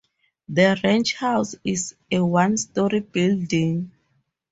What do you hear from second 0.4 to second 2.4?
The ranch house is a